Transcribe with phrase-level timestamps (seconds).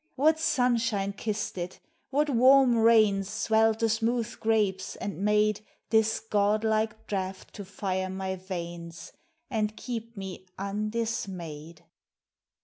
[0.15, 7.05] What sunshine kissed it, what warm rains Swelled the smooth grapes, and made This godlike
[7.05, 9.11] draught to fire my veins
[9.51, 11.85] And keep me undismayed